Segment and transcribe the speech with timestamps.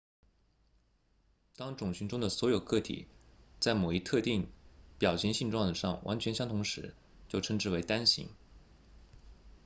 [1.55, 3.07] 当种群中的所有个体
[3.59, 4.49] 在某一特定
[4.97, 6.95] 表型性状上完全相同时
[7.27, 8.27] 就称之为单型